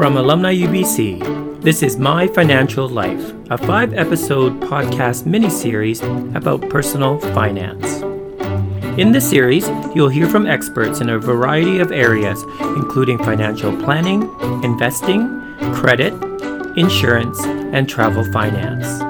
From 0.00 0.16
Alumni 0.16 0.54
UBC, 0.54 1.60
this 1.60 1.82
is 1.82 1.98
My 1.98 2.26
Financial 2.26 2.88
Life, 2.88 3.34
a 3.50 3.58
five 3.58 3.92
episode 3.92 4.58
podcast 4.58 5.26
mini 5.26 5.50
series 5.50 6.00
about 6.00 6.66
personal 6.70 7.18
finance. 7.34 8.00
In 8.98 9.12
this 9.12 9.28
series, 9.28 9.68
you'll 9.94 10.08
hear 10.08 10.26
from 10.26 10.46
experts 10.46 11.02
in 11.02 11.10
a 11.10 11.18
variety 11.18 11.80
of 11.80 11.92
areas, 11.92 12.42
including 12.62 13.18
financial 13.18 13.76
planning, 13.76 14.22
investing, 14.64 15.38
credit, 15.74 16.14
insurance, 16.78 17.44
and 17.44 17.86
travel 17.86 18.24
finance. 18.32 19.02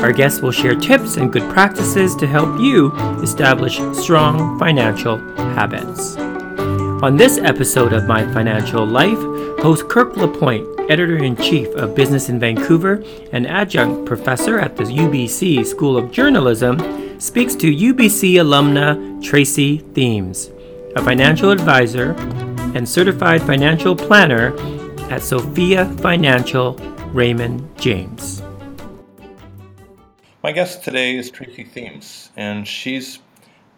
Our 0.00 0.14
guests 0.14 0.40
will 0.40 0.50
share 0.50 0.76
tips 0.76 1.18
and 1.18 1.30
good 1.30 1.46
practices 1.52 2.16
to 2.16 2.26
help 2.26 2.58
you 2.58 2.90
establish 3.22 3.78
strong 3.92 4.58
financial 4.58 5.18
habits. 5.36 6.16
On 7.02 7.18
this 7.18 7.36
episode 7.36 7.92
of 7.92 8.06
My 8.06 8.26
Financial 8.32 8.86
Life, 8.86 9.35
host 9.58 9.88
Kirk 9.88 10.16
Lapointe, 10.16 10.66
editor 10.90 11.16
in 11.16 11.36
chief 11.36 11.68
of 11.74 11.94
Business 11.94 12.28
in 12.28 12.38
Vancouver 12.38 13.02
and 13.32 13.46
adjunct 13.46 14.06
professor 14.06 14.58
at 14.58 14.76
the 14.76 14.84
UBC 14.84 15.64
School 15.66 15.96
of 15.96 16.10
Journalism, 16.10 16.78
speaks 17.18 17.54
to 17.56 17.74
UBC 17.74 18.34
alumna 18.34 19.22
Tracy 19.22 19.78
Theemes, 19.78 20.50
a 20.94 21.02
financial 21.02 21.50
advisor 21.50 22.12
and 22.74 22.88
certified 22.88 23.42
financial 23.42 23.96
planner 23.96 24.54
at 25.10 25.22
Sophia 25.22 25.86
Financial 25.98 26.74
Raymond 27.12 27.66
James. 27.78 28.42
My 30.42 30.52
guest 30.52 30.84
today 30.84 31.16
is 31.16 31.30
Tracy 31.30 31.64
Theemes, 31.64 32.30
and 32.36 32.68
she's 32.68 33.20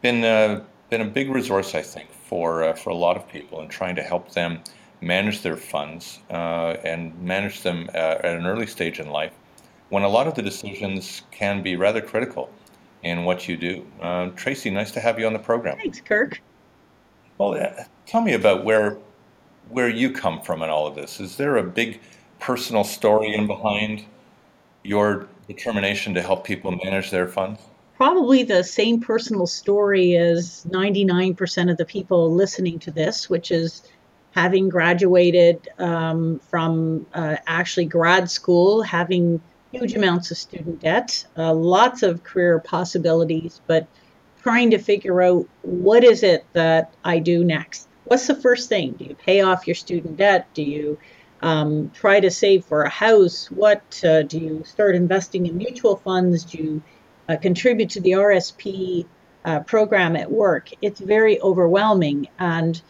been 0.03 0.25
uh, 0.25 0.65
been 0.91 1.01
a 1.03 1.07
big 1.07 1.31
resource, 1.31 1.75
I 1.75 1.83
think, 1.83 2.11
for 2.11 2.65
uh, 2.65 2.75
for 2.75 2.91
a 2.91 2.95
lot 2.95 3.17
of 3.17 3.29
people 3.29 3.61
in 3.61 3.69
trying 3.69 3.97
to 3.97 4.03
help 4.03 4.33
them 4.33 4.61
manage 5.01 5.43
their 5.43 5.57
funds 5.57 6.19
uh, 6.31 6.77
and 6.85 7.19
manage 7.21 7.63
them 7.63 7.89
uh, 7.95 7.99
at 7.99 8.37
an 8.37 8.47
early 8.47 8.67
stage 8.67 9.01
in 9.01 9.11
life, 9.11 9.33
when 9.89 10.03
a 10.03 10.09
lot 10.09 10.27
of 10.27 10.35
the 10.35 10.43
decisions 10.43 11.23
can 11.31 11.63
be 11.63 11.77
rather 11.77 12.01
critical 12.01 12.51
in 13.03 13.25
what 13.25 13.49
you 13.49 13.57
do. 13.57 13.87
Uh, 14.01 14.29
Tracy, 14.31 14.71
nice 14.71 14.91
to 14.93 15.01
have 15.01 15.19
you 15.19 15.27
on 15.27 15.33
the 15.33 15.39
program. 15.39 15.77
Thanks, 15.77 16.01
Kirk. 16.01 16.41
Well, 17.39 17.55
uh, 17.55 17.85
tell 18.07 18.21
me 18.21 18.35
about 18.35 18.65
where 18.65 18.99
where 19.71 19.89
you 19.89 20.11
come 20.11 20.41
from 20.41 20.63
in 20.63 20.71
all 20.71 20.87
of 20.87 20.95
this. 20.95 21.21
Is 21.21 21.37
there 21.37 21.59
a 21.59 21.63
big 21.63 22.01
personal 22.39 22.85
story 22.85 23.35
in 23.35 23.47
behind 23.47 24.03
your 24.83 25.29
determination 25.47 26.15
to 26.15 26.23
help 26.23 26.45
people 26.45 26.71
manage 26.73 27.11
their 27.11 27.29
funds? 27.29 27.61
probably 27.99 28.45
the 28.45 28.63
same 28.63 29.01
personal 29.01 29.45
story 29.45 30.15
as 30.15 30.65
99% 30.71 31.69
of 31.69 31.77
the 31.79 31.85
people 31.85 32.33
listening 32.33 32.79
to 32.79 32.93
this, 32.93 33.29
which 33.29 33.51
is 33.51 33.83
having 34.33 34.69
graduated 34.69 35.69
um, 35.79 36.41
from 36.51 37.07
uh, 37.15 37.37
actually 37.47 37.87
grad 37.87 38.31
school, 38.31 38.83
having 38.83 39.41
huge 39.73 39.95
amounts 39.95 40.31
of 40.31 40.37
student 40.37 40.81
debt, 40.81 41.27
uh, 41.37 41.53
lots 41.53 42.03
of 42.03 42.23
career 42.25 42.59
possibilities, 42.59 43.61
but 43.67 43.87
trying 44.43 44.71
to 44.71 44.79
figure 44.79 45.21
out 45.23 45.47
what 45.63 46.05
is 46.05 46.23
it 46.23 46.47
that 46.53 46.93
I 47.05 47.19
do 47.19 47.45
next. 47.45 47.89
What's 48.05 48.27
the 48.27 48.35
first 48.35 48.69
thing? 48.69 48.93
Do 48.93 49.05
you 49.05 49.15
pay 49.15 49.43
off 49.43 49.67
your 49.67 49.75
student 49.75 50.17
debt? 50.17 50.49
Do 50.55 50.63
you 50.63 50.99
um, 51.43 51.91
try 51.91 52.21
to 52.21 52.31
save 52.31 52.65
for 52.65 52.83
a 52.83 52.89
house? 52.89 53.51
What 53.51 54.03
uh, 54.05 54.23
do 54.23 54.39
you 54.39 54.65
start 54.65 54.95
investing 54.95 55.47
in 55.47 55.59
mutual 55.59 55.97
funds? 55.97 56.45
Do 56.45 56.59
you 56.59 56.83
uh, 57.29 57.37
contribute 57.37 57.91
to 57.91 58.01
the 58.01 58.13
RSP 58.13 59.05
uh, 59.45 59.61
program 59.61 60.17
at 60.17 60.31
work, 60.31 60.69
it's 60.83 61.01
very 61.01 61.41
overwhelming. 61.41 62.29
And 62.39 62.81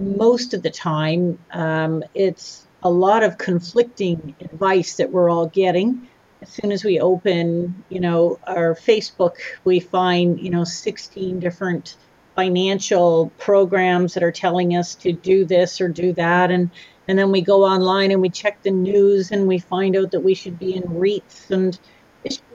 most 0.00 0.54
of 0.54 0.62
the 0.62 0.70
time, 0.70 1.38
um, 1.52 2.02
it's 2.14 2.66
a 2.82 2.90
lot 2.90 3.22
of 3.22 3.38
conflicting 3.38 4.34
advice 4.40 4.96
that 4.96 5.10
we're 5.10 5.30
all 5.30 5.46
getting. 5.46 6.08
As 6.40 6.50
soon 6.50 6.70
as 6.70 6.84
we 6.84 7.00
open, 7.00 7.84
you 7.88 8.00
know, 8.00 8.38
our 8.46 8.74
Facebook, 8.74 9.36
we 9.64 9.80
find, 9.80 10.40
you 10.40 10.50
know, 10.50 10.64
16 10.64 11.40
different 11.40 11.96
financial 12.36 13.32
programs 13.38 14.14
that 14.14 14.22
are 14.22 14.30
telling 14.30 14.76
us 14.76 14.94
to 14.94 15.12
do 15.12 15.44
this 15.44 15.80
or 15.80 15.88
do 15.88 16.12
that. 16.12 16.50
And 16.50 16.70
and 17.08 17.18
then 17.18 17.32
we 17.32 17.40
go 17.40 17.64
online 17.64 18.12
and 18.12 18.20
we 18.20 18.28
check 18.28 18.62
the 18.62 18.70
news 18.70 19.32
and 19.32 19.48
we 19.48 19.58
find 19.58 19.96
out 19.96 20.10
that 20.10 20.20
we 20.20 20.34
should 20.34 20.58
be 20.58 20.76
in 20.76 20.82
REITs 20.82 21.50
and 21.50 21.78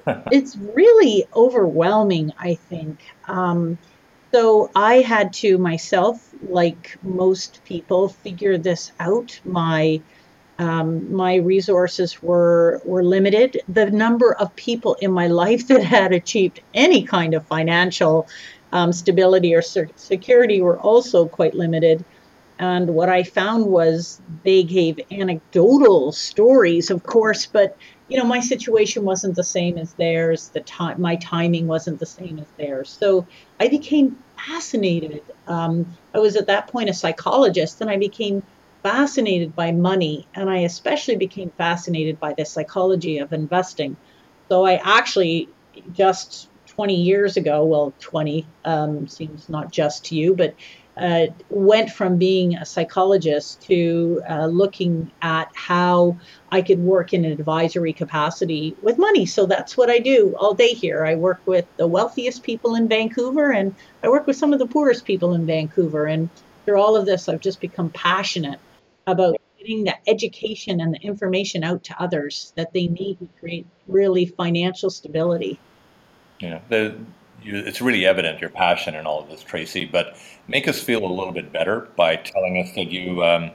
it's 0.31 0.55
really 0.55 1.25
overwhelming, 1.35 2.31
I 2.38 2.55
think. 2.55 3.00
Um, 3.27 3.77
so 4.33 4.71
I 4.75 4.95
had 4.95 5.31
to 5.33 5.59
myself, 5.59 6.33
like 6.49 6.97
most 7.03 7.63
people, 7.66 8.09
figure 8.09 8.57
this 8.57 8.91
out. 8.99 9.39
My 9.45 10.01
um, 10.59 11.13
my 11.13 11.35
resources 11.35 12.21
were 12.21 12.81
were 12.83 13.03
limited. 13.03 13.61
The 13.67 13.91
number 13.91 14.33
of 14.33 14.55
people 14.55 14.95
in 14.95 15.11
my 15.11 15.27
life 15.27 15.67
that 15.71 15.83
had 15.83 16.13
achieved 16.13 16.61
any 16.73 17.03
kind 17.03 17.35
of 17.35 17.45
financial 17.45 18.27
um, 18.71 18.91
stability 18.91 19.53
or 19.53 19.61
security 19.61 20.61
were 20.61 20.79
also 20.79 21.27
quite 21.27 21.53
limited. 21.53 22.03
And 22.57 22.89
what 22.91 23.09
I 23.09 23.23
found 23.23 23.65
was 23.65 24.19
they 24.44 24.63
gave 24.63 25.00
anecdotal 25.11 26.11
stories, 26.11 26.89
of 26.89 27.03
course, 27.03 27.45
but 27.45 27.77
you 28.09 28.17
know, 28.17 28.25
my 28.25 28.39
situation 28.39 29.03
wasn't 29.03 29.35
the 29.35 29.43
same 29.43 29.77
as 29.77 29.93
theirs. 29.93 30.49
The 30.49 30.59
time, 30.61 31.01
my 31.01 31.15
timing 31.17 31.67
wasn't 31.67 31.99
the 31.99 32.05
same 32.05 32.39
as 32.39 32.47
theirs. 32.57 32.89
So 32.89 33.25
I 33.59 33.69
became 33.69 34.17
fascinated. 34.37 35.23
Um, 35.47 35.97
I 36.13 36.19
was 36.19 36.35
at 36.35 36.47
that 36.47 36.67
point 36.67 36.89
a 36.89 36.93
psychologist, 36.93 37.81
and 37.81 37.89
I 37.89 37.97
became 37.97 38.43
fascinated 38.83 39.55
by 39.55 39.71
money, 39.71 40.27
and 40.35 40.49
I 40.49 40.59
especially 40.59 41.15
became 41.15 41.49
fascinated 41.57 42.19
by 42.19 42.33
the 42.33 42.45
psychology 42.45 43.19
of 43.19 43.31
investing. 43.31 43.95
So 44.49 44.65
I 44.65 44.75
actually 44.83 45.47
just 45.93 46.49
20 46.67 46.95
years 46.95 47.37
ago, 47.37 47.63
well, 47.63 47.93
20 47.99 48.45
um, 48.65 49.07
seems 49.07 49.47
not 49.47 49.71
just 49.71 50.05
to 50.05 50.15
you, 50.15 50.35
but 50.35 50.53
uh, 50.97 51.27
went 51.49 51.89
from 51.89 52.17
being 52.17 52.55
a 52.55 52.65
psychologist 52.65 53.61
to 53.63 54.21
uh, 54.29 54.45
looking 54.45 55.11
at 55.21 55.49
how 55.55 56.17
I 56.51 56.61
could 56.61 56.79
work 56.79 57.13
in 57.13 57.25
an 57.25 57.31
advisory 57.31 57.93
capacity 57.93 58.75
with 58.81 58.97
money. 58.97 59.25
So 59.25 59.45
that's 59.45 59.75
what 59.75 59.89
I 59.89 59.99
do 59.99 60.35
all 60.37 60.53
day 60.53 60.73
here. 60.73 61.05
I 61.05 61.15
work 61.15 61.41
with 61.45 61.65
the 61.77 61.87
wealthiest 61.87 62.43
people 62.43 62.75
in 62.75 62.87
Vancouver 62.87 63.51
and 63.51 63.73
I 64.03 64.09
work 64.09 64.27
with 64.27 64.35
some 64.35 64.53
of 64.53 64.59
the 64.59 64.67
poorest 64.67 65.05
people 65.05 65.33
in 65.33 65.45
Vancouver. 65.45 66.05
And 66.05 66.29
through 66.65 66.79
all 66.79 66.95
of 66.95 67.05
this, 67.05 67.27
I've 67.27 67.41
just 67.41 67.59
become 67.59 67.89
passionate 67.89 68.59
about 69.07 69.37
getting 69.57 69.85
the 69.85 69.95
education 70.07 70.79
and 70.79 70.93
the 70.93 70.99
information 70.99 71.63
out 71.63 71.83
to 71.85 72.01
others 72.01 72.53
that 72.55 72.71
they 72.73 72.87
need 72.87 73.17
to 73.19 73.27
create 73.39 73.65
really 73.87 74.25
financial 74.25 74.89
stability. 74.89 75.59
Yeah, 76.39 76.59
the, 76.69 76.97
you, 77.43 77.57
it's 77.57 77.81
really 77.81 78.05
evident 78.05 78.41
your 78.41 78.49
passion 78.49 78.95
in 78.95 79.05
all 79.05 79.21
of 79.21 79.29
this, 79.29 79.43
Tracy. 79.43 79.85
But 79.85 80.17
make 80.47 80.67
us 80.67 80.81
feel 80.81 81.05
a 81.05 81.11
little 81.11 81.33
bit 81.33 81.51
better 81.51 81.87
by 81.95 82.15
telling 82.17 82.57
us 82.57 82.73
that 82.75 82.91
you 82.91 83.23
um, 83.23 83.51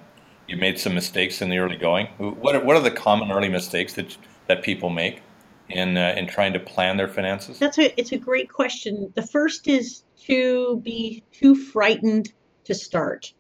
you 0.47 0.56
made 0.56 0.78
some 0.78 0.94
mistakes 0.94 1.43
in 1.43 1.50
the 1.50 1.59
early 1.59 1.76
going. 1.76 2.06
What 2.19 2.56
are, 2.56 2.60
what 2.60 2.77
are 2.77 2.82
the 2.82 2.91
common 2.91 3.31
early 3.31 3.48
mistakes 3.48 3.94
that 3.94 4.16
that 4.47 4.62
people 4.62 4.91
make 4.91 5.22
in 5.69 5.97
uh, 5.97 6.15
in 6.16 6.27
trying 6.27 6.53
to 6.54 6.60
plan 6.60 6.97
their 6.97 7.09
finances? 7.09 7.59
That's 7.59 7.78
a 7.78 7.98
it's 7.98 8.12
a 8.12 8.19
great 8.19 8.50
question. 8.50 9.12
The 9.15 9.27
first 9.27 9.69
is 9.69 10.03
to 10.27 10.81
be 10.84 11.22
too 11.32 11.54
frightened 11.54 12.32
to 12.65 12.75
start, 12.75 13.32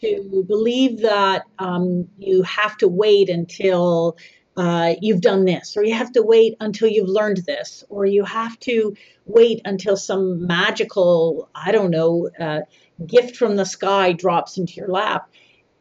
to 0.00 0.44
believe 0.46 1.00
that 1.00 1.44
um, 1.58 2.08
you 2.18 2.42
have 2.42 2.76
to 2.78 2.88
wait 2.88 3.28
until 3.28 4.16
uh, 4.58 4.94
you've 5.00 5.20
done 5.20 5.44
this, 5.44 5.76
or 5.76 5.84
you 5.84 5.94
have 5.94 6.10
to 6.12 6.22
wait 6.22 6.56
until 6.60 6.88
you've 6.88 7.08
learned 7.08 7.38
this, 7.46 7.84
or 7.88 8.04
you 8.04 8.24
have 8.24 8.58
to 8.60 8.96
wait 9.24 9.62
until 9.64 9.96
some 9.96 10.46
magical, 10.46 11.48
I 11.54 11.70
don't 11.70 11.90
know, 11.90 12.28
uh, 12.40 12.60
gift 13.06 13.36
from 13.36 13.54
the 13.54 13.64
sky 13.64 14.12
drops 14.12 14.58
into 14.58 14.74
your 14.74 14.88
lap. 14.88 15.30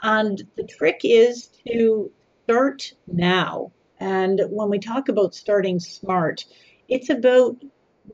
And 0.04 0.42
the 0.56 0.64
trick 0.64 1.02
is 1.04 1.50
to 1.68 2.12
start 2.44 2.94
now. 3.08 3.72
And 4.00 4.42
when 4.50 4.70
we 4.70 4.78
talk 4.78 5.10
about 5.10 5.34
starting 5.34 5.80
smart, 5.80 6.46
it's 6.88 7.10
about 7.10 7.58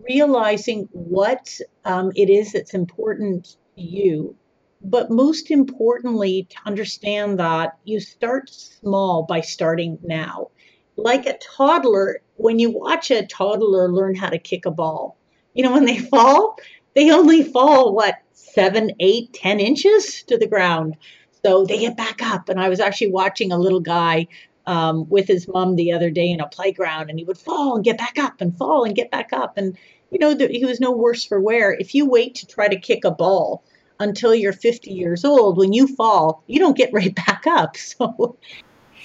realizing 0.07 0.87
what 0.93 1.59
um, 1.83 2.13
it 2.15 2.29
is 2.29 2.53
that's 2.53 2.73
important 2.73 3.57
to 3.75 3.81
you 3.81 4.37
but 4.83 5.09
most 5.09 5.49
importantly, 5.49 6.47
to 6.49 6.57
understand 6.65 7.39
that 7.39 7.77
you 7.85 7.99
start 7.99 8.49
small 8.49 9.23
by 9.23 9.39
starting 9.41 9.97
now. 10.03 10.49
Like 10.95 11.25
a 11.25 11.37
toddler, 11.37 12.21
when 12.35 12.59
you 12.59 12.69
watch 12.69 13.11
a 13.11 13.25
toddler 13.25 13.91
learn 13.91 14.15
how 14.15 14.29
to 14.29 14.37
kick 14.37 14.65
a 14.65 14.71
ball, 14.71 15.17
you 15.53 15.63
know, 15.63 15.71
when 15.71 15.85
they 15.85 15.97
fall, 16.09 16.57
they 16.95 17.11
only 17.11 17.43
fall, 17.43 17.93
what, 17.93 18.15
seven, 18.33 18.91
eight, 18.99 19.33
ten 19.33 19.59
inches 19.59 20.23
to 20.23 20.37
the 20.37 20.47
ground. 20.47 20.95
So 21.43 21.65
they 21.65 21.79
get 21.79 21.97
back 21.97 22.21
up. 22.21 22.49
And 22.49 22.59
I 22.59 22.69
was 22.69 22.79
actually 22.79 23.11
watching 23.11 23.51
a 23.51 23.57
little 23.57 23.79
guy 23.79 24.27
um, 24.65 25.09
with 25.09 25.27
his 25.27 25.47
mom 25.47 25.75
the 25.75 25.91
other 25.91 26.09
day 26.09 26.29
in 26.29 26.39
a 26.39 26.47
playground, 26.47 27.09
and 27.09 27.19
he 27.19 27.25
would 27.25 27.37
fall 27.37 27.75
and 27.75 27.83
get 27.83 27.97
back 27.97 28.17
up 28.17 28.39
and 28.39 28.55
fall 28.55 28.85
and 28.85 28.95
get 28.95 29.11
back 29.11 29.33
up. 29.33 29.57
And, 29.57 29.77
you 30.11 30.19
know, 30.19 30.37
he 30.37 30.63
was 30.63 30.79
no 30.79 30.91
worse 30.91 31.25
for 31.25 31.39
wear. 31.39 31.73
If 31.73 31.95
you 31.95 32.07
wait 32.07 32.35
to 32.35 32.47
try 32.47 32.67
to 32.67 32.79
kick 32.79 33.03
a 33.03 33.11
ball, 33.11 33.63
until 33.99 34.35
you're 34.35 34.53
50 34.53 34.91
years 34.91 35.25
old. 35.25 35.57
When 35.57 35.73
you 35.73 35.87
fall, 35.87 36.43
you 36.47 36.59
don't 36.59 36.77
get 36.77 36.93
right 36.93 37.13
back 37.27 37.45
up. 37.47 37.77
So 37.77 38.37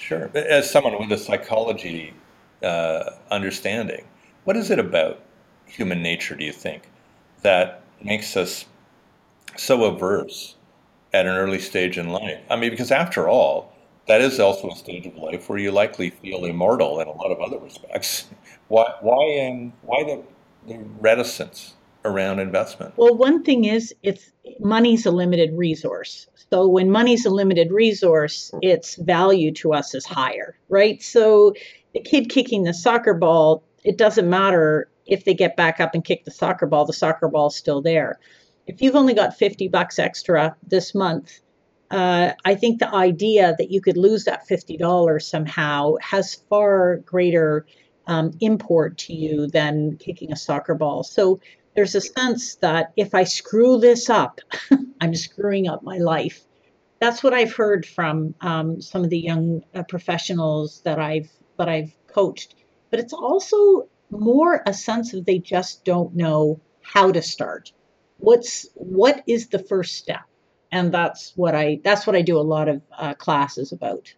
Sure. 0.08 0.30
As 0.34 0.70
someone 0.70 0.98
with 0.98 1.12
a 1.12 1.18
psychology 1.18 2.14
uh, 2.62 3.10
understanding, 3.30 4.06
what 4.44 4.56
is 4.56 4.70
it 4.70 4.78
about 4.78 5.20
human 5.66 6.02
nature, 6.02 6.34
do 6.34 6.46
you 6.46 6.52
think, 6.52 6.84
that 7.42 7.82
makes 8.02 8.34
us 8.34 8.64
so 9.58 9.84
averse 9.84 10.56
at 11.12 11.26
an 11.26 11.36
early 11.36 11.58
stage 11.58 11.98
in 11.98 12.08
life? 12.08 12.40
I 12.48 12.56
mean, 12.56 12.70
because 12.70 12.90
after 12.90 13.28
all, 13.28 13.70
that 14.06 14.22
is 14.22 14.40
also 14.40 14.70
a 14.70 14.76
stage 14.76 15.04
of 15.04 15.14
life 15.16 15.46
where 15.50 15.58
you 15.58 15.72
likely 15.72 16.08
feel 16.08 16.46
immortal 16.46 17.00
in 17.00 17.06
a 17.06 17.12
lot 17.12 17.30
of 17.30 17.42
other 17.42 17.58
respects. 17.58 18.28
Why, 18.68 18.86
why, 19.02 19.46
um, 19.46 19.74
why 19.82 20.04
the, 20.04 20.22
the 20.66 20.78
reticence 21.00 21.74
around 22.04 22.38
investment? 22.38 22.94
Well, 22.96 23.16
one 23.16 23.42
thing 23.42 23.64
is 23.64 23.94
it's 24.02 24.32
money's 24.60 25.06
a 25.06 25.10
limited 25.10 25.50
resource. 25.54 26.26
So 26.50 26.66
when 26.66 26.90
money's 26.90 27.26
a 27.26 27.30
limited 27.30 27.70
resource, 27.70 28.50
its 28.62 28.96
value 28.96 29.52
to 29.54 29.74
us 29.74 29.94
is 29.94 30.06
higher, 30.06 30.56
right? 30.68 31.02
So 31.02 31.54
the 31.92 32.00
kid 32.00 32.30
kicking 32.30 32.64
the 32.64 32.72
soccer 32.72 33.14
ball, 33.14 33.62
it 33.84 33.98
doesn't 33.98 34.28
matter 34.28 34.88
if 35.06 35.24
they 35.24 35.34
get 35.34 35.56
back 35.56 35.80
up 35.80 35.94
and 35.94 36.04
kick 36.04 36.24
the 36.24 36.30
soccer 36.30 36.66
ball, 36.66 36.84
the 36.84 36.92
soccer 36.92 37.28
ball's 37.28 37.56
still 37.56 37.82
there. 37.82 38.18
If 38.66 38.82
you've 38.82 38.96
only 38.96 39.14
got 39.14 39.36
50 39.36 39.68
bucks 39.68 39.98
extra 39.98 40.56
this 40.66 40.94
month, 40.94 41.40
uh, 41.90 42.32
I 42.44 42.54
think 42.54 42.78
the 42.78 42.94
idea 42.94 43.54
that 43.58 43.70
you 43.70 43.80
could 43.80 43.96
lose 43.96 44.24
that 44.24 44.46
$50 44.46 45.22
somehow 45.22 45.94
has 46.02 46.34
far 46.34 46.98
greater 46.98 47.66
um, 48.06 48.32
import 48.40 48.98
to 48.98 49.14
you 49.14 49.46
than 49.46 49.96
kicking 49.96 50.32
a 50.32 50.36
soccer 50.36 50.74
ball. 50.74 51.02
So 51.02 51.40
there's 51.78 51.94
a 51.94 52.00
sense 52.00 52.56
that 52.56 52.92
if 52.96 53.14
I 53.14 53.22
screw 53.22 53.78
this 53.78 54.10
up, 54.10 54.40
I'm 55.00 55.14
screwing 55.14 55.68
up 55.68 55.84
my 55.84 55.98
life. 55.98 56.40
That's 56.98 57.22
what 57.22 57.32
I've 57.32 57.54
heard 57.54 57.86
from 57.86 58.34
um, 58.40 58.80
some 58.80 59.04
of 59.04 59.10
the 59.10 59.20
young 59.20 59.62
uh, 59.72 59.84
professionals 59.84 60.80
that 60.80 60.98
I've 60.98 61.30
that 61.56 61.68
I've 61.68 61.94
coached. 62.08 62.56
But 62.90 62.98
it's 62.98 63.12
also 63.12 63.88
more 64.10 64.60
a 64.66 64.74
sense 64.74 65.14
of 65.14 65.24
they 65.24 65.38
just 65.38 65.84
don't 65.84 66.16
know 66.16 66.60
how 66.82 67.12
to 67.12 67.22
start. 67.22 67.70
What's 68.16 68.66
what 68.74 69.22
is 69.28 69.46
the 69.46 69.60
first 69.60 69.94
step? 69.94 70.22
And 70.72 70.92
that's 70.92 71.32
what 71.36 71.54
I 71.54 71.78
that's 71.84 72.08
what 72.08 72.16
I 72.16 72.22
do 72.22 72.38
a 72.38 72.48
lot 72.56 72.66
of 72.66 72.82
uh, 72.98 73.14
classes 73.14 73.70
about. 73.70 74.12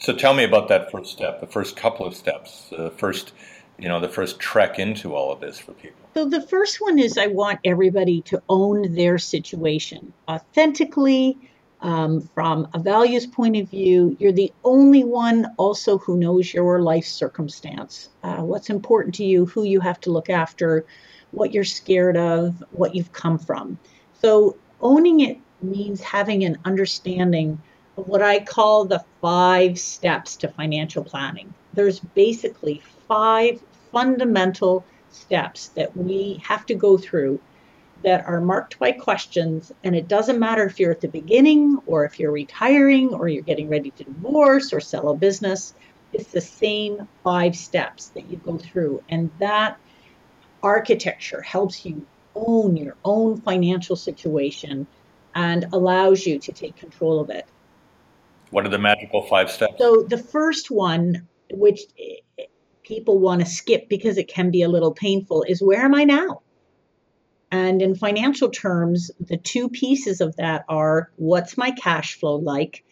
So 0.00 0.12
tell 0.12 0.34
me 0.34 0.42
about 0.42 0.66
that 0.70 0.90
first 0.90 1.12
step, 1.12 1.40
the 1.40 1.46
first 1.46 1.76
couple 1.76 2.04
of 2.04 2.16
steps, 2.16 2.66
the 2.70 2.90
first 2.90 3.32
you 3.80 3.88
know 3.88 4.00
the 4.00 4.08
first 4.08 4.38
trek 4.38 4.78
into 4.78 5.14
all 5.14 5.32
of 5.32 5.40
this 5.40 5.58
for 5.58 5.72
people? 5.72 6.00
So 6.14 6.28
the 6.28 6.42
first 6.42 6.80
one 6.80 6.98
is 6.98 7.16
I 7.16 7.28
want 7.28 7.60
everybody 7.64 8.20
to 8.22 8.42
own 8.48 8.94
their 8.94 9.18
situation 9.18 10.12
authentically. 10.28 11.38
Um, 11.82 12.28
from 12.34 12.68
a 12.74 12.78
values 12.78 13.26
point 13.26 13.56
of 13.56 13.70
view, 13.70 14.14
you're 14.20 14.32
the 14.32 14.52
only 14.64 15.02
one 15.02 15.46
also 15.56 15.96
who 15.96 16.18
knows 16.18 16.52
your 16.52 16.82
life 16.82 17.06
circumstance, 17.06 18.10
uh, 18.22 18.42
what's 18.42 18.68
important 18.68 19.14
to 19.14 19.24
you, 19.24 19.46
who 19.46 19.64
you 19.64 19.80
have 19.80 19.98
to 20.00 20.10
look 20.10 20.28
after, 20.28 20.84
what 21.30 21.54
you're 21.54 21.64
scared 21.64 22.18
of, 22.18 22.62
what 22.72 22.94
you've 22.94 23.12
come 23.12 23.38
from. 23.38 23.78
So 24.20 24.58
owning 24.82 25.20
it 25.20 25.38
means 25.62 26.02
having 26.02 26.44
an 26.44 26.58
understanding 26.66 27.58
of 27.96 28.06
what 28.08 28.20
I 28.20 28.40
call 28.40 28.84
the 28.84 29.02
five 29.22 29.78
steps 29.78 30.36
to 30.36 30.48
financial 30.48 31.02
planning. 31.02 31.54
There's 31.72 32.00
basically 32.00 32.82
five 33.08 33.60
fundamental 33.92 34.84
steps 35.10 35.68
that 35.68 35.96
we 35.96 36.40
have 36.44 36.66
to 36.66 36.74
go 36.74 36.96
through 36.96 37.40
that 38.02 38.26
are 38.26 38.40
marked 38.40 38.78
by 38.78 38.92
questions. 38.92 39.72
And 39.84 39.94
it 39.94 40.08
doesn't 40.08 40.38
matter 40.38 40.64
if 40.64 40.80
you're 40.80 40.92
at 40.92 41.00
the 41.00 41.08
beginning 41.08 41.78
or 41.86 42.04
if 42.04 42.18
you're 42.18 42.32
retiring 42.32 43.12
or 43.12 43.28
you're 43.28 43.42
getting 43.42 43.68
ready 43.68 43.90
to 43.92 44.04
divorce 44.04 44.72
or 44.72 44.80
sell 44.80 45.08
a 45.10 45.16
business. 45.16 45.74
It's 46.12 46.32
the 46.32 46.40
same 46.40 47.08
five 47.22 47.54
steps 47.54 48.08
that 48.08 48.30
you 48.30 48.36
go 48.38 48.58
through. 48.58 49.02
And 49.08 49.30
that 49.38 49.78
architecture 50.62 51.42
helps 51.42 51.84
you 51.84 52.06
own 52.34 52.76
your 52.76 52.96
own 53.04 53.40
financial 53.40 53.96
situation 53.96 54.86
and 55.34 55.66
allows 55.72 56.26
you 56.26 56.38
to 56.38 56.52
take 56.52 56.76
control 56.76 57.20
of 57.20 57.30
it. 57.30 57.46
What 58.50 58.66
are 58.66 58.68
the 58.68 58.78
magical 58.78 59.22
five 59.22 59.50
steps? 59.50 59.74
So, 59.78 60.02
the 60.02 60.18
first 60.18 60.70
one, 60.70 61.28
which 61.52 61.82
people 62.90 63.20
want 63.20 63.40
to 63.40 63.46
skip 63.46 63.88
because 63.88 64.18
it 64.18 64.26
can 64.26 64.50
be 64.50 64.62
a 64.62 64.68
little 64.68 64.92
painful 64.92 65.44
is 65.44 65.62
where 65.62 65.84
am 65.84 65.94
I 65.94 66.02
now? 66.02 66.42
And 67.52 67.80
in 67.80 67.94
financial 67.94 68.50
terms, 68.50 69.12
the 69.20 69.36
two 69.36 69.68
pieces 69.68 70.20
of 70.20 70.34
that 70.36 70.64
are 70.68 71.12
what's 71.14 71.56
my 71.56 71.70
cash 71.70 72.18
flow 72.18 72.34
like? 72.34 72.82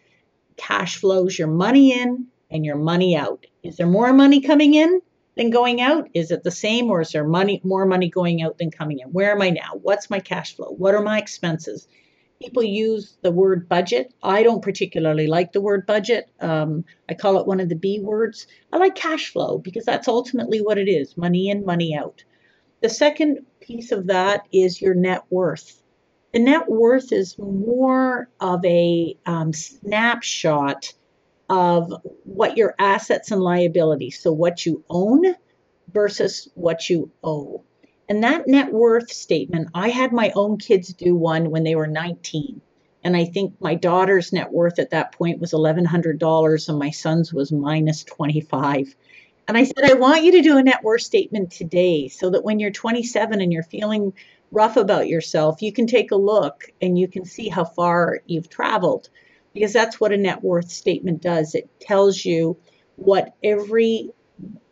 Cash 0.57 0.99
flows 0.99 1.37
your 1.37 1.49
money 1.49 2.01
in 2.01 2.29
and 2.49 2.65
your 2.65 2.77
money 2.77 3.17
out. 3.17 3.47
Is 3.65 3.77
there 3.77 3.89
more 3.89 4.13
money 4.13 4.41
coming 4.41 4.75
in 4.75 5.01
than 5.37 5.51
going 5.51 5.81
out? 5.81 6.09
Is 6.15 6.31
it 6.31 6.45
the 6.45 6.53
same 6.53 6.91
or 6.91 7.01
is 7.01 7.11
there 7.11 7.25
money 7.25 7.61
more 7.65 7.85
money 7.85 8.09
going 8.09 8.41
out 8.41 8.57
than 8.57 8.71
coming 8.71 9.01
in? 9.01 9.09
Where 9.09 9.33
am 9.33 9.43
I 9.43 9.51
now? 9.51 9.73
What's 9.83 10.11
my 10.11 10.21
cash 10.21 10.55
flow? 10.55 10.69
What 10.69 10.95
are 10.95 11.03
my 11.03 11.19
expenses? 11.19 11.89
People 12.41 12.63
use 12.63 13.17
the 13.23 13.33
word 13.33 13.69
budget. 13.69 14.15
I 14.23 14.43
don't 14.43 14.63
particularly 14.63 15.27
like 15.27 15.53
the 15.53 15.61
word 15.61 15.87
budget. 15.87 16.31
Um, 16.41 16.85
I 17.09 17.15
call 17.15 17.39
it 17.39 17.47
one 17.47 17.61
of 17.61 17.69
the 17.69 17.75
B 17.75 18.01
words. 18.01 18.47
I 18.73 18.77
like 18.77 18.95
cash 18.95 19.33
flow 19.33 19.59
because 19.59 19.85
that's 19.85 20.09
ultimately 20.09 20.61
what 20.61 20.79
it 20.79 20.89
is 20.89 21.17
money 21.17 21.49
in, 21.51 21.65
money 21.65 21.97
out. 21.97 22.23
The 22.81 22.89
second 22.89 23.45
piece 23.61 23.91
of 23.91 24.07
that 24.07 24.47
is 24.53 24.81
your 24.81 24.95
net 24.95 25.25
worth. 25.31 25.83
The 26.33 26.39
net 26.39 26.69
worth 26.69 27.13
is 27.13 27.37
more 27.39 28.29
of 28.39 28.65
a 28.65 29.17
um, 29.27 29.53
snapshot 29.53 30.93
of 31.49 31.93
what 32.25 32.57
your 32.57 32.75
assets 32.79 33.31
and 33.31 33.41
liabilities, 33.41 34.21
so 34.21 34.33
what 34.33 34.65
you 34.65 34.85
own 34.89 35.25
versus 35.93 36.49
what 36.55 36.89
you 36.89 37.11
owe. 37.25 37.65
And 38.09 38.25
that 38.25 38.49
net 38.49 38.73
worth 38.73 39.13
statement, 39.13 39.69
I 39.75 39.91
had 39.91 40.13
my 40.13 40.33
own 40.35 40.57
kids 40.57 40.93
do 40.95 41.15
one 41.15 41.51
when 41.51 41.65
they 41.65 41.75
were 41.75 41.87
19. 41.87 42.61
And 43.05 43.17
I 43.17 43.27
think 43.27 43.55
my 43.61 43.75
daughter's 43.75 44.33
net 44.33 44.51
worth 44.51 44.79
at 44.79 44.91
that 44.91 45.13
point 45.13 45.41
was 45.41 45.53
$1,100 45.53 46.69
and 46.69 46.79
my 46.79 46.91
son's 46.91 47.33
was 47.33 47.53
minus 47.53 48.05
25. 48.05 48.97
And 49.47 49.57
I 49.57 49.65
said, 49.65 49.85
I 49.85 49.95
want 49.95 50.25
you 50.25 50.33
to 50.33 50.43
do 50.43 50.57
a 50.57 50.63
net 50.63 50.83
worth 50.83 51.03
statement 51.03 51.53
today 51.53 52.09
so 52.09 52.31
that 52.31 52.45
when 52.45 52.59
you're 52.59 52.71
27 52.71 53.41
and 53.41 53.53
you're 53.53 53.63
feeling 53.63 54.13
rough 54.51 54.77
about 54.77 55.09
yourself, 55.09 55.63
you 55.63 55.73
can 55.73 55.87
take 55.87 56.11
a 56.11 56.17
look 56.17 56.65
and 56.81 56.99
you 56.99 57.09
can 57.09 57.25
see 57.25 57.49
how 57.49 57.65
far 57.65 58.21
you've 58.27 58.49
traveled. 58.49 59.11
Because 59.55 59.73
that's 59.73 60.01
what 60.01 60.13
a 60.13 60.17
net 60.17 60.43
worth 60.43 60.71
statement 60.71 61.23
does. 61.23 61.55
It 61.55 61.69
tells 61.81 62.25
you 62.25 62.57
what 62.97 63.35
every 63.43 64.11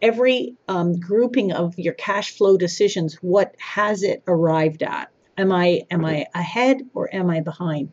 every 0.01 0.57
um, 0.69 0.99
grouping 0.99 1.53
of 1.53 1.79
your 1.79 1.95
cash 1.95 2.37
flow 2.37 2.57
decisions, 2.57 3.15
what 3.17 3.55
has 3.59 4.03
it 4.03 4.23
arrived 4.27 4.83
at? 4.83 5.11
Am 5.39 5.53
I 5.53 5.83
am 5.91 6.05
I 6.05 6.27
ahead 6.35 6.83
or 6.95 7.15
am 7.15 7.31
I 7.31 7.41
behind? 7.41 7.93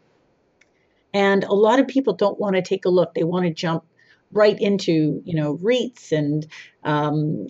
And 1.14 1.44
a 1.44 1.54
lot 1.54 1.80
of 1.80 1.88
people 1.88 2.14
don't 2.14 2.40
want 2.40 2.56
to 2.56 2.62
take 2.62 2.86
a 2.86 2.90
look. 2.90 3.14
They 3.14 3.24
want 3.24 3.46
to 3.46 3.54
jump 3.54 3.84
right 4.32 4.60
into 4.60 5.22
you 5.26 5.36
know 5.36 5.58
REITs 5.58 6.12
and 6.12 6.48
um, 6.84 7.48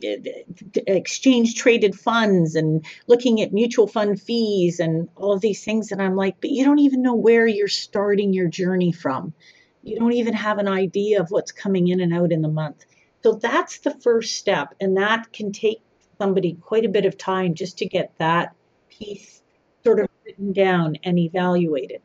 exchange 0.88 1.56
traded 1.56 1.98
funds 1.98 2.56
and 2.56 2.86
looking 3.08 3.42
at 3.42 3.54
mutual 3.54 3.88
fund 3.88 4.22
fees 4.22 4.80
and 4.80 5.10
all 5.16 5.34
of 5.34 5.42
these 5.42 5.64
things. 5.64 5.92
And 5.92 6.02
I'm 6.02 6.16
like, 6.16 6.42
but 6.42 6.50
you 6.50 6.66
don't 6.66 6.80
even 6.80 7.02
know 7.02 7.16
where 7.16 7.48
you're 7.48 7.68
starting 7.68 8.34
your 8.34 8.48
journey 8.48 8.92
from. 8.92 9.34
You 9.82 9.98
don't 9.98 10.14
even 10.14 10.34
have 10.34 10.60
an 10.60 10.68
idea 10.68 11.22
of 11.22 11.30
what's 11.30 11.52
coming 11.52 11.88
in 11.88 12.00
and 12.00 12.14
out 12.14 12.32
in 12.32 12.42
the 12.42 12.48
month. 12.48 12.86
So 13.24 13.34
that's 13.34 13.80
the 13.80 13.92
first 13.92 14.38
step, 14.38 14.76
and 14.82 14.98
that 14.98 15.32
can 15.32 15.52
take 15.52 15.82
somebody 16.18 16.56
quite 16.56 16.86
a 16.86 16.90
bit 16.90 17.06
of 17.06 17.18
time 17.18 17.54
just 17.54 17.78
to 17.78 17.86
get 17.86 18.12
that 18.18 18.54
piece 18.90 19.42
sort 19.84 20.02
of 20.02 20.08
written 20.26 20.52
down 20.54 20.98
and 21.04 21.18
evaluated. 21.18 22.02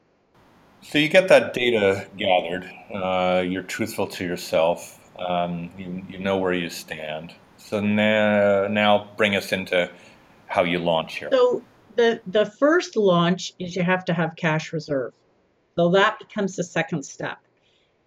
So 0.80 0.98
you 0.98 1.08
get 1.08 1.28
that 1.28 1.54
data 1.54 2.06
gathered, 2.16 2.70
uh, 2.94 3.42
you're 3.44 3.64
truthful 3.64 4.06
to 4.06 4.24
yourself, 4.24 5.00
um, 5.18 5.70
you, 5.76 6.04
you 6.08 6.18
know 6.18 6.38
where 6.38 6.52
you 6.52 6.70
stand. 6.70 7.34
So 7.56 7.80
now, 7.80 8.68
now 8.68 9.10
bring 9.16 9.34
us 9.34 9.50
into 9.50 9.90
how 10.46 10.62
you 10.62 10.78
launch 10.78 11.18
here. 11.18 11.28
So 11.32 11.64
the, 11.96 12.20
the 12.28 12.46
first 12.46 12.96
launch 12.96 13.52
is 13.58 13.74
you 13.74 13.82
have 13.82 14.04
to 14.04 14.14
have 14.14 14.36
cash 14.36 14.72
reserve. 14.72 15.12
So 15.74 15.90
that 15.90 16.20
becomes 16.20 16.54
the 16.54 16.64
second 16.64 17.04
step. 17.04 17.38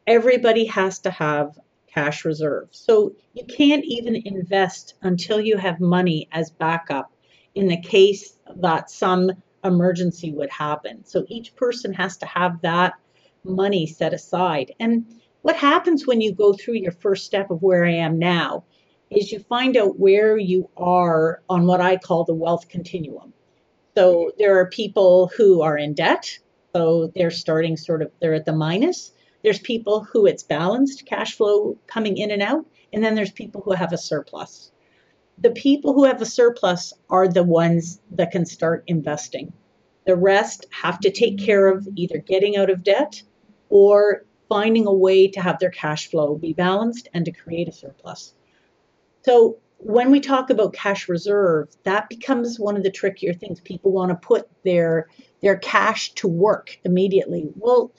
Everybody 0.08 0.66
has 0.66 1.00
to 1.00 1.12
have 1.12 1.60
cash 1.94 2.26
reserve. 2.26 2.70
So 2.72 3.14
you 3.34 3.46
can't 3.46 3.84
even 3.86 4.16
invest 4.16 4.96
until 5.02 5.40
you 5.40 5.58
have 5.58 5.80
money 5.80 6.28
as 6.32 6.50
backup 6.50 7.12
in 7.56 7.68
the 7.68 7.82
case 7.82 8.38
that 8.58 8.90
some 8.90 9.32
emergency 9.64 10.32
would 10.32 10.50
happen. 10.50 11.06
So 11.06 11.26
each 11.28 11.56
person 11.56 11.94
has 11.94 12.18
to 12.18 12.26
have 12.26 12.62
that 12.62 12.94
money 13.44 13.86
set 13.88 14.14
aside. 14.14 14.74
And 14.80 15.22
what 15.42 15.56
happens 15.56 16.08
when 16.08 16.22
you 16.22 16.34
go 16.34 16.54
through 16.54 16.76
your 16.76 16.92
first 16.92 17.26
step 17.26 17.52
of 17.52 17.62
where 17.62 17.86
I 17.86 17.94
am 17.94 18.20
now 18.20 18.64
is 19.10 19.32
you 19.32 19.40
find 19.40 19.76
out 19.76 20.00
where 20.00 20.38
you 20.38 20.70
are 20.78 21.42
on 21.50 21.66
what 21.66 21.82
I 21.82 21.98
call 21.98 22.24
the 22.24 22.34
wealth 22.34 22.70
continuum. 22.70 23.34
So 23.96 24.32
there 24.38 24.58
are 24.60 24.68
people 24.68 25.30
who 25.36 25.62
are 25.62 25.78
in 25.78 25.94
debt, 25.94 26.40
so 26.74 27.12
they're 27.14 27.32
starting 27.32 27.76
sort 27.76 28.02
of 28.02 28.12
they're 28.22 28.36
at 28.36 28.46
the 28.46 28.54
minus 28.54 29.12
There's 29.44 29.60
people 29.60 30.04
who 30.04 30.26
it's 30.26 30.44
balanced 30.44 31.06
cash 31.06 31.36
flow 31.36 31.78
coming 31.88 32.18
in 32.18 32.32
and 32.32 32.42
out, 32.42 32.66
and 32.94 33.04
then 33.04 33.16
there's 33.16 33.32
people 33.32 33.62
who 33.62 33.72
have 33.72 33.94
a 33.94 33.98
surplus. 33.98 34.72
The 35.38 35.52
people 35.52 35.94
who 35.94 36.04
have 36.06 36.22
a 36.22 36.26
surplus 36.26 36.94
are 37.10 37.28
the 37.28 37.44
ones 37.44 38.00
that 38.12 38.32
can 38.32 38.46
start 38.46 38.84
investing. 38.88 39.54
The 40.06 40.16
rest 40.16 40.68
have 40.72 41.00
to 41.02 41.12
take 41.12 41.38
care 41.38 41.68
of 41.68 41.88
either 41.96 42.18
getting 42.18 42.58
out 42.58 42.70
of 42.70 42.84
debt 42.84 43.24
or 43.70 44.26
finding 44.50 44.86
a 44.86 44.94
way 44.94 45.28
to 45.30 45.42
have 45.42 45.60
their 45.60 45.70
cash 45.70 46.10
flow 46.10 46.36
be 46.36 46.54
balanced 46.54 47.08
and 47.14 47.26
to 47.26 47.32
create 47.32 47.68
a 47.68 47.72
surplus. 47.72 48.34
So 49.24 49.58
when 49.78 50.12
we 50.12 50.20
talk 50.20 50.50
about 50.50 50.74
cash 50.74 51.10
reserve, 51.10 51.70
that 51.84 52.10
becomes 52.10 52.60
one 52.60 52.76
of 52.78 52.84
the 52.84 52.92
trickier 52.92 53.34
things. 53.34 53.60
People 53.62 53.92
want 53.92 54.10
to 54.10 54.16
put 54.16 54.48
their 54.64 55.08
their 55.42 55.58
cash 55.58 56.12
to 56.14 56.28
work 56.28 56.78
immediately. 56.84 57.50
Well, 57.56 57.92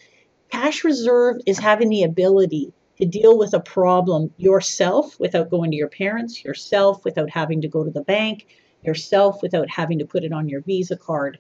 cash 0.53 0.85
reserve 0.85 1.37
is 1.47 1.59
having 1.59 1.89
the 1.89 2.03
ability 2.03 2.73
to 2.99 3.07
deal 3.07 3.39
with 3.39 3.55
a 3.55 3.61
problem 3.61 4.31
yourself 4.37 5.19
without 5.19 5.51
going 5.51 5.71
to 5.71 5.77
your 5.77 5.89
parents, 5.89 6.45
yourself 6.45 7.05
without 7.05 7.31
having 7.31 7.63
to 7.63 7.69
go 7.69 7.83
to 7.83 7.91
the 7.91 8.03
bank, 8.03 8.47
yourself 8.83 9.41
without 9.43 9.71
having 9.71 9.99
to 9.99 10.05
put 10.05 10.25
it 10.25 10.33
on 10.33 10.49
your 10.49 10.61
Visa 10.61 10.97
card. 10.97 11.39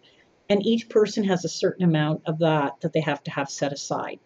And 0.48 0.64
each 0.66 0.88
person 0.88 1.24
has 1.24 1.44
a 1.44 1.48
certain 1.48 1.84
amount 1.84 2.22
of 2.26 2.38
that 2.38 2.80
that 2.80 2.94
they 2.94 3.00
have 3.00 3.22
to 3.24 3.30
have 3.30 3.50
set 3.50 3.72
aside. 3.72 4.18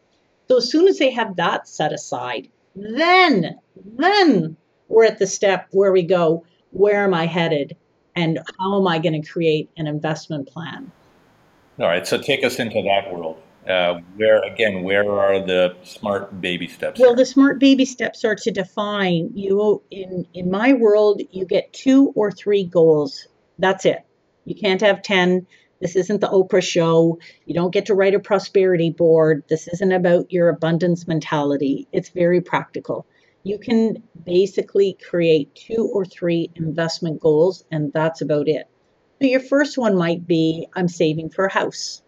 So 0.48 0.58
as 0.58 0.70
soon 0.70 0.86
as 0.86 0.98
they 0.98 1.10
have 1.10 1.36
that 1.36 1.66
set 1.66 1.92
aside, 1.92 2.48
then, 2.76 3.58
then 3.98 4.56
we're 4.88 5.04
at 5.04 5.18
the 5.18 5.26
step 5.26 5.66
where 5.72 5.92
we 5.92 6.04
go, 6.04 6.44
where 6.70 7.02
am 7.02 7.12
I 7.12 7.26
headed? 7.26 7.76
And 8.14 8.38
how 8.58 8.78
am 8.78 8.86
I 8.86 8.98
going 8.98 9.20
to 9.20 9.28
create 9.28 9.68
an 9.76 9.88
investment 9.88 10.48
plan? 10.48 10.92
All 11.78 11.86
right, 11.86 12.06
so 12.06 12.18
take 12.18 12.44
us 12.44 12.58
into 12.58 12.82
that 12.82 13.12
world. 13.12 13.42
Uh, 13.68 14.00
where 14.16 14.42
again, 14.42 14.82
where 14.82 15.10
are 15.10 15.44
the 15.44 15.76
smart 15.82 16.40
baby 16.40 16.68
steps? 16.68 17.00
Well, 17.00 17.14
the 17.14 17.26
smart 17.26 17.58
baby 17.58 17.84
steps 17.84 18.24
are 18.24 18.36
to 18.36 18.50
define 18.50 19.30
you 19.34 19.82
in 19.90 20.26
in 20.34 20.50
my 20.50 20.72
world. 20.74 21.20
You 21.30 21.46
get 21.46 21.72
two 21.72 22.12
or 22.14 22.30
three 22.30 22.64
goals. 22.64 23.26
That's 23.58 23.84
it. 23.84 24.04
You 24.44 24.54
can't 24.54 24.80
have 24.82 25.02
ten. 25.02 25.46
This 25.80 25.96
isn't 25.96 26.20
the 26.20 26.28
Oprah 26.28 26.62
show. 26.62 27.18
You 27.44 27.54
don't 27.54 27.72
get 27.72 27.86
to 27.86 27.94
write 27.94 28.14
a 28.14 28.20
prosperity 28.20 28.90
board. 28.90 29.44
This 29.48 29.68
isn't 29.68 29.92
about 29.92 30.32
your 30.32 30.48
abundance 30.48 31.06
mentality. 31.06 31.86
It's 31.92 32.08
very 32.08 32.40
practical 32.40 33.06
you 33.46 33.58
can 33.60 34.02
basically 34.24 34.98
create 35.08 35.54
two 35.54 35.88
or 35.94 36.04
three 36.04 36.50
investment 36.56 37.20
goals, 37.20 37.64
and 37.70 37.92
that's 37.92 38.20
about 38.20 38.48
it. 38.48 38.68
So, 39.22 39.28
your 39.28 39.40
first 39.40 39.78
one 39.78 39.96
might 39.96 40.26
be 40.26 40.66
I'm 40.74 40.88
saving 40.88 41.30
for 41.30 41.46
a 41.46 41.52
house. 41.52 42.02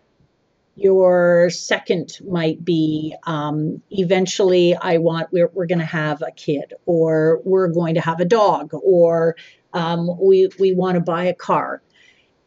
Your 0.80 1.50
second 1.50 2.20
might 2.24 2.64
be 2.64 3.12
um, 3.26 3.82
eventually 3.90 4.76
I 4.76 4.98
want, 4.98 5.32
we're, 5.32 5.50
we're 5.52 5.66
going 5.66 5.80
to 5.80 5.84
have 5.84 6.22
a 6.22 6.30
kid, 6.30 6.72
or 6.86 7.40
we're 7.44 7.66
going 7.66 7.96
to 7.96 8.00
have 8.00 8.20
a 8.20 8.24
dog, 8.24 8.70
or 8.72 9.34
um, 9.72 10.08
we, 10.20 10.48
we 10.60 10.74
want 10.74 10.94
to 10.94 11.00
buy 11.00 11.24
a 11.24 11.34
car. 11.34 11.82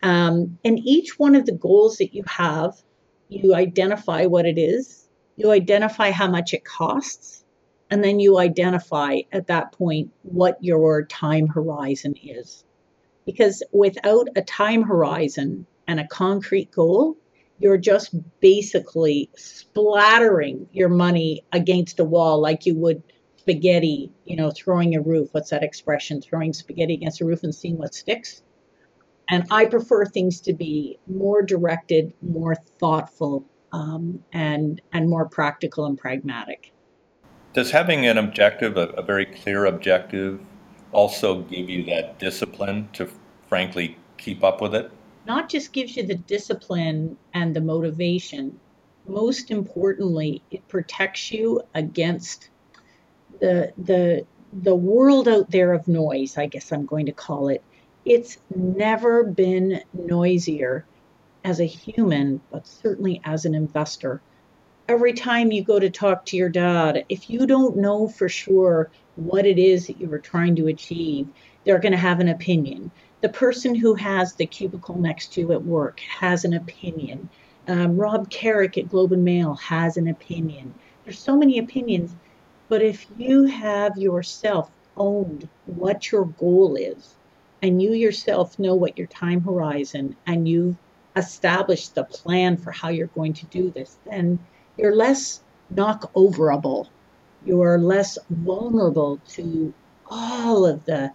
Um, 0.01 0.57
and 0.63 0.79
each 0.79 1.19
one 1.19 1.35
of 1.35 1.45
the 1.45 1.51
goals 1.51 1.97
that 1.97 2.15
you 2.15 2.23
have, 2.25 2.81
you 3.27 3.53
identify 3.53 4.27
what 4.27 4.45
it 4.45 4.57
is, 4.57 5.09
you 5.35 5.51
identify 5.51 6.11
how 6.11 6.29
much 6.29 6.53
it 6.53 6.63
costs, 6.63 7.43
and 7.89 8.01
then 8.01 8.21
you 8.21 8.37
identify 8.39 9.17
at 9.33 9.47
that 9.47 9.73
point 9.73 10.09
what 10.21 10.57
your 10.63 11.03
time 11.03 11.47
horizon 11.47 12.15
is. 12.23 12.63
Because 13.25 13.61
without 13.73 14.29
a 14.37 14.41
time 14.41 14.83
horizon 14.83 15.65
and 15.85 15.99
a 15.99 16.07
concrete 16.07 16.71
goal, 16.71 17.17
you're 17.61 17.77
just 17.77 18.15
basically 18.39 19.29
splattering 19.35 20.67
your 20.71 20.89
money 20.89 21.43
against 21.53 21.99
a 21.99 22.03
wall 22.03 22.41
like 22.41 22.65
you 22.65 22.75
would 22.75 23.03
spaghetti, 23.37 24.11
you 24.25 24.35
know, 24.35 24.51
throwing 24.51 24.95
a 24.95 25.01
roof. 25.01 25.29
What's 25.31 25.51
that 25.51 25.63
expression? 25.63 26.21
Throwing 26.21 26.53
spaghetti 26.53 26.95
against 26.95 27.21
a 27.21 27.25
roof 27.25 27.43
and 27.43 27.53
seeing 27.53 27.77
what 27.77 27.93
sticks. 27.93 28.41
And 29.29 29.45
I 29.51 29.65
prefer 29.65 30.05
things 30.05 30.41
to 30.41 30.53
be 30.53 30.97
more 31.07 31.43
directed, 31.43 32.13
more 32.21 32.55
thoughtful, 32.79 33.45
um, 33.71 34.23
and 34.33 34.81
and 34.91 35.07
more 35.07 35.29
practical 35.29 35.85
and 35.85 35.97
pragmatic. 35.97 36.73
Does 37.53 37.71
having 37.71 38.05
an 38.07 38.17
objective, 38.17 38.75
a, 38.75 38.87
a 38.89 39.03
very 39.03 39.25
clear 39.25 39.65
objective, 39.65 40.39
also 40.91 41.41
give 41.43 41.69
you 41.69 41.85
that 41.85 42.17
discipline 42.17 42.89
to 42.93 43.07
frankly 43.47 43.97
keep 44.17 44.43
up 44.43 44.61
with 44.61 44.73
it? 44.73 44.91
Not 45.25 45.49
just 45.49 45.73
gives 45.73 45.95
you 45.95 46.03
the 46.03 46.15
discipline 46.15 47.17
and 47.33 47.55
the 47.55 47.61
motivation, 47.61 48.59
most 49.07 49.51
importantly, 49.51 50.41
it 50.51 50.67
protects 50.67 51.31
you 51.31 51.61
against 51.73 52.49
the 53.39 53.73
the 53.77 54.25
the 54.53 54.75
world 54.75 55.27
out 55.27 55.49
there 55.49 55.73
of 55.73 55.87
noise, 55.87 56.37
I 56.37 56.47
guess 56.47 56.71
I'm 56.71 56.85
going 56.85 57.05
to 57.05 57.13
call 57.13 57.47
it. 57.47 57.63
It's 58.03 58.37
never 58.53 59.23
been 59.23 59.81
noisier 59.93 60.85
as 61.43 61.59
a 61.59 61.65
human, 61.65 62.41
but 62.51 62.67
certainly 62.67 63.21
as 63.23 63.45
an 63.45 63.55
investor 63.55 64.21
every 64.91 65.13
time 65.13 65.51
you 65.51 65.63
go 65.63 65.79
to 65.79 65.89
talk 65.89 66.25
to 66.25 66.37
your 66.37 66.49
dad, 66.49 67.05
if 67.07 67.29
you 67.29 67.47
don't 67.47 67.77
know 67.77 68.09
for 68.09 68.27
sure 68.27 68.91
what 69.15 69.45
it 69.45 69.57
is 69.57 69.87
that 69.87 70.01
you 70.01 70.07
were 70.07 70.19
trying 70.19 70.55
to 70.57 70.67
achieve, 70.67 71.27
they're 71.63 71.79
going 71.79 71.93
to 71.93 71.97
have 71.97 72.19
an 72.19 72.27
opinion. 72.27 72.91
The 73.21 73.29
person 73.29 73.75
who 73.75 73.93
has 73.95 74.33
the 74.33 74.45
cubicle 74.45 74.97
next 74.97 75.33
to 75.33 75.41
you 75.41 75.51
at 75.51 75.63
work 75.63 75.99
has 75.99 76.43
an 76.43 76.53
opinion. 76.53 77.29
Um, 77.67 77.95
Rob 77.95 78.29
Carrick 78.29 78.77
at 78.77 78.89
Globe 78.89 79.11
and 79.13 79.23
Mail 79.23 79.53
has 79.55 79.95
an 79.97 80.07
opinion. 80.07 80.73
There's 81.03 81.19
so 81.19 81.37
many 81.37 81.59
opinions, 81.59 82.15
but 82.67 82.81
if 82.81 83.05
you 83.17 83.45
have 83.45 83.97
yourself 83.97 84.71
owned 84.97 85.47
what 85.67 86.11
your 86.11 86.25
goal 86.25 86.75
is, 86.75 87.15
and 87.61 87.81
you 87.81 87.93
yourself 87.93 88.57
know 88.57 88.73
what 88.73 88.97
your 88.97 89.07
time 89.07 89.41
horizon, 89.41 90.15
and 90.25 90.47
you've 90.47 90.77
established 91.15 91.93
the 91.93 92.03
plan 92.03 92.57
for 92.57 92.71
how 92.71 92.89
you're 92.89 93.07
going 93.07 93.33
to 93.33 93.45
do 93.47 93.69
this, 93.69 93.97
then 94.05 94.39
you're 94.77 94.95
less 94.95 95.41
knock 95.69 96.11
overable. 96.13 96.87
You're 97.45 97.77
less 97.77 98.17
vulnerable 98.29 99.19
to 99.29 99.73
all 100.07 100.65
of 100.65 100.85
the, 100.85 101.11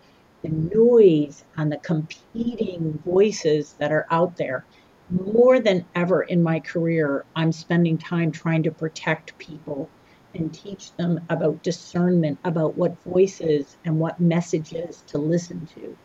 the 0.46 0.76
noise 0.76 1.44
and 1.56 1.72
the 1.72 1.78
competing 1.78 3.00
voices 3.04 3.74
that 3.78 3.92
are 3.92 4.06
out 4.10 4.36
there. 4.36 4.64
More 5.10 5.60
than 5.60 5.84
ever 5.94 6.22
in 6.22 6.42
my 6.42 6.60
career, 6.60 7.24
I'm 7.34 7.52
spending 7.52 7.98
time 7.98 8.32
trying 8.32 8.62
to 8.64 8.70
protect 8.70 9.36
people 9.38 9.88
and 10.34 10.52
teach 10.52 10.92
them 10.96 11.20
about 11.30 11.62
discernment, 11.62 12.38
about 12.44 12.76
what 12.76 12.96
voices 13.04 13.76
and 13.84 13.98
what 13.98 14.20
messages 14.20 15.02
to 15.08 15.18
listen 15.18 15.66
to. 15.74 15.96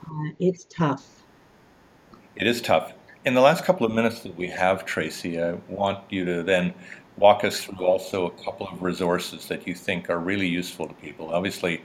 Uh, 0.00 0.30
it's 0.38 0.64
tough. 0.64 1.22
It 2.36 2.46
is 2.46 2.60
tough. 2.60 2.92
In 3.24 3.34
the 3.34 3.40
last 3.40 3.64
couple 3.64 3.86
of 3.86 3.92
minutes 3.92 4.20
that 4.20 4.36
we 4.36 4.46
have, 4.48 4.84
Tracy, 4.84 5.42
I 5.42 5.54
want 5.68 6.00
you 6.10 6.24
to 6.26 6.42
then 6.42 6.72
walk 7.16 7.44
us 7.44 7.64
through 7.64 7.84
also 7.84 8.26
a 8.26 8.44
couple 8.44 8.68
of 8.68 8.82
resources 8.82 9.48
that 9.48 9.66
you 9.66 9.74
think 9.74 10.08
are 10.10 10.18
really 10.18 10.46
useful 10.46 10.86
to 10.86 10.94
people. 10.94 11.34
Obviously, 11.34 11.82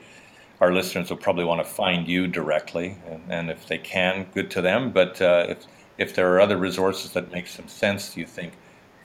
our 0.62 0.72
listeners 0.72 1.10
will 1.10 1.18
probably 1.18 1.44
want 1.44 1.60
to 1.60 1.70
find 1.70 2.08
you 2.08 2.28
directly, 2.28 2.96
and, 3.10 3.22
and 3.30 3.50
if 3.50 3.68
they 3.68 3.80
can, 3.80 4.28
good 4.34 4.52
to 4.52 4.62
them. 4.62 4.92
But 4.92 5.20
uh, 5.20 5.48
if, 5.50 5.66
if 5.98 6.16
there 6.16 6.32
are 6.34 6.40
other 6.40 6.56
resources 6.56 7.12
that 7.14 7.32
make 7.32 7.48
some 7.48 7.68
sense, 7.68 8.14
do 8.14 8.20
you 8.20 8.28
think, 8.28 8.54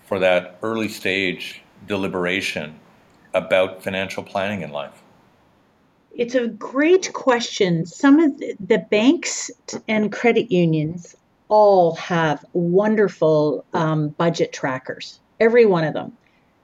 for 0.04 0.18
that 0.18 0.58
early 0.62 0.88
stage 0.88 1.62
deliberation 1.88 2.78
about 3.32 3.82
financial 3.82 4.22
planning 4.22 4.60
in 4.60 4.70
life? 4.70 5.02
It's 6.14 6.34
a 6.34 6.48
great 6.48 7.12
question. 7.14 7.86
Some 7.86 8.20
of 8.20 8.38
the, 8.38 8.86
banks 8.90 9.50
and 9.88 10.12
credit 10.12 10.50
unions 10.50 11.16
all 11.48 11.94
have 11.96 12.44
wonderful 12.52 13.64
um, 13.72 14.08
budget 14.10 14.52
trackers, 14.52 15.20
every 15.40 15.64
one 15.66 15.84
of 15.84 15.94
them. 15.94 16.12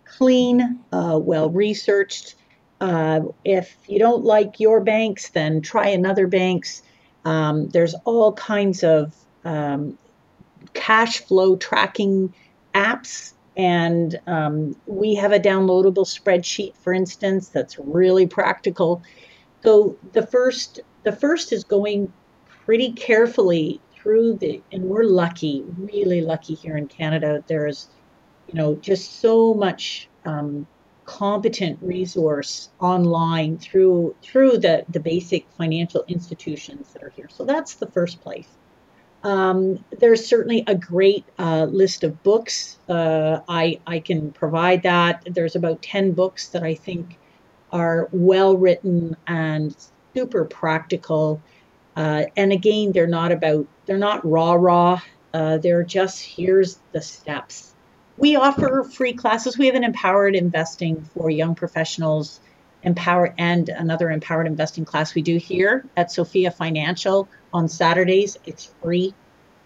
Clean, 0.04 0.78
uh, 0.92 1.18
well 1.22 1.48
researched. 1.50 2.34
Uh, 2.82 3.20
if 3.44 3.76
you 3.86 4.00
don't 4.00 4.24
like 4.24 4.58
your 4.58 4.80
banks, 4.80 5.28
then 5.28 5.60
try 5.62 5.86
another 5.86 6.26
bank's. 6.26 6.82
Um, 7.24 7.68
there's 7.68 7.94
all 8.04 8.32
kinds 8.32 8.82
of 8.82 9.14
um, 9.44 9.96
cash 10.74 11.20
flow 11.20 11.54
tracking 11.54 12.34
apps, 12.74 13.34
and 13.56 14.18
um, 14.26 14.74
we 14.86 15.14
have 15.14 15.30
a 15.30 15.38
downloadable 15.38 16.04
spreadsheet, 16.04 16.74
for 16.74 16.92
instance, 16.92 17.50
that's 17.50 17.78
really 17.78 18.26
practical. 18.26 19.00
So 19.62 19.96
the 20.12 20.26
first, 20.26 20.80
the 21.04 21.12
first 21.12 21.52
is 21.52 21.62
going 21.62 22.12
pretty 22.64 22.94
carefully 22.94 23.80
through 23.94 24.38
the, 24.38 24.60
and 24.72 24.82
we're 24.86 25.04
lucky, 25.04 25.62
really 25.78 26.20
lucky 26.20 26.54
here 26.54 26.76
in 26.76 26.88
Canada. 26.88 27.44
There's, 27.46 27.88
you 28.48 28.54
know, 28.54 28.74
just 28.74 29.20
so 29.20 29.54
much 29.54 30.08
um, 30.24 30.66
competent 31.18 31.78
resource 31.82 32.70
online 32.80 33.58
through 33.58 34.14
through 34.22 34.56
the 34.56 34.84
the 34.88 35.00
basic 35.00 35.46
financial 35.58 36.04
institutions 36.08 36.92
that 36.92 37.02
are 37.02 37.10
here. 37.10 37.28
So 37.28 37.44
that's 37.44 37.74
the 37.74 37.86
first 37.86 38.22
place. 38.22 38.48
Um, 39.22 39.84
there's 40.00 40.26
certainly 40.26 40.64
a 40.66 40.74
great 40.74 41.24
uh, 41.38 41.64
list 41.64 42.02
of 42.02 42.22
books. 42.22 42.78
Uh, 42.88 43.40
I, 43.48 43.78
I 43.86 44.00
can 44.00 44.32
provide 44.32 44.82
that. 44.82 45.22
There's 45.30 45.54
about 45.54 45.80
10 45.80 46.12
books 46.12 46.48
that 46.48 46.64
I 46.64 46.74
think 46.74 47.18
are 47.70 48.08
well 48.10 48.56
written 48.56 49.16
and 49.28 49.76
super 50.14 50.44
practical. 50.44 51.40
Uh, 51.94 52.24
and 52.36 52.52
again, 52.52 52.90
they're 52.92 53.06
not 53.06 53.30
about, 53.30 53.66
they're 53.86 53.96
not 53.96 54.28
raw, 54.28 54.54
raw. 54.54 55.00
Uh, 55.32 55.58
they're 55.58 55.84
just 55.84 56.20
here's 56.20 56.80
the 56.90 57.00
steps. 57.00 57.71
We 58.22 58.36
offer 58.36 58.84
free 58.84 59.14
classes. 59.14 59.58
We 59.58 59.66
have 59.66 59.74
an 59.74 59.82
empowered 59.82 60.36
investing 60.36 61.02
for 61.02 61.28
young 61.28 61.56
professionals, 61.56 62.38
empower 62.84 63.34
and 63.36 63.68
another 63.68 64.12
empowered 64.12 64.46
investing 64.46 64.84
class 64.84 65.12
we 65.12 65.22
do 65.22 65.38
here 65.38 65.84
at 65.96 66.12
Sophia 66.12 66.52
Financial 66.52 67.28
on 67.52 67.68
Saturdays. 67.68 68.36
It's 68.46 68.72
free. 68.80 69.12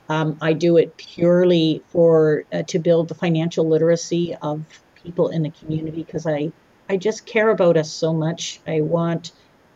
Um, 0.09 0.39
I 0.41 0.55
do 0.55 0.79
it 0.79 0.97
purely 0.97 1.83
for 1.89 2.45
uh, 2.51 2.63
to 2.69 2.79
build 2.79 3.09
the 3.09 3.15
financial 3.15 3.69
literacy 3.69 4.35
of 4.41 4.65
people 5.05 5.29
in 5.29 5.43
the 5.43 5.51
community 5.51 6.03
because 6.03 6.27
I 6.27 6.51
I 6.89 6.97
just 6.97 7.27
care 7.27 7.51
about 7.51 7.77
us 7.77 7.93
so 7.93 8.15
much. 8.15 8.61
I 8.67 8.81
want 8.81 9.33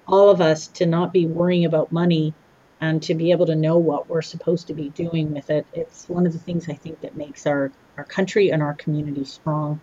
all 0.08 0.30
of 0.30 0.40
us 0.40 0.68
to 0.68 0.86
not 0.86 1.12
be 1.12 1.26
worrying 1.26 1.66
about 1.66 1.92
money 1.92 2.32
and 2.80 3.02
to 3.02 3.14
be 3.14 3.30
able 3.30 3.46
to 3.46 3.54
know 3.54 3.76
what 3.76 4.08
we're 4.08 4.22
supposed 4.22 4.66
to 4.68 4.74
be 4.74 4.88
doing 4.90 5.32
with 5.32 5.50
it. 5.50 5.66
It's 5.72 6.08
one 6.08 6.26
of 6.26 6.32
the 6.32 6.38
things 6.38 6.68
I 6.68 6.74
think 6.74 7.00
that 7.02 7.16
makes 7.16 7.46
our, 7.46 7.70
our 7.96 8.04
country 8.04 8.50
and 8.50 8.62
our 8.62 8.74
community 8.74 9.24
strong. 9.24 9.80